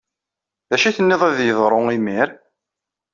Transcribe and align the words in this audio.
D 0.69 0.71
acu 0.75 0.89
teniḍ 0.97 1.21
ad 1.29 1.37
yeḍru 1.41 1.81
imir? 1.95 2.29